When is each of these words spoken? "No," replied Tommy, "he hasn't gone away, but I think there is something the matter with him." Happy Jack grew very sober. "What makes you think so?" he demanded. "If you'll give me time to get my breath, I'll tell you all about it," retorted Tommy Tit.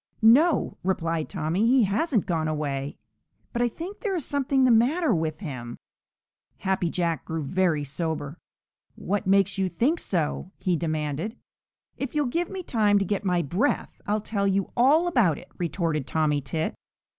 "No," 0.23 0.79
replied 0.83 1.29
Tommy, 1.29 1.67
"he 1.67 1.83
hasn't 1.83 2.25
gone 2.25 2.47
away, 2.47 2.97
but 3.53 3.61
I 3.61 3.67
think 3.67 3.99
there 3.99 4.15
is 4.15 4.25
something 4.25 4.65
the 4.65 4.71
matter 4.71 5.13
with 5.13 5.41
him." 5.41 5.77
Happy 6.57 6.89
Jack 6.89 7.23
grew 7.23 7.43
very 7.43 7.83
sober. 7.83 8.39
"What 8.95 9.27
makes 9.27 9.59
you 9.59 9.69
think 9.69 9.99
so?" 9.99 10.49
he 10.57 10.75
demanded. 10.75 11.37
"If 11.97 12.15
you'll 12.15 12.25
give 12.25 12.49
me 12.49 12.63
time 12.63 12.97
to 12.97 13.05
get 13.05 13.23
my 13.23 13.43
breath, 13.43 14.01
I'll 14.07 14.21
tell 14.21 14.47
you 14.47 14.71
all 14.75 15.05
about 15.05 15.37
it," 15.37 15.49
retorted 15.59 16.07
Tommy 16.07 16.41
Tit. 16.41 16.73